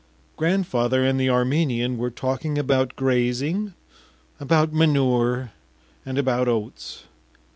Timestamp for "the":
1.19-1.29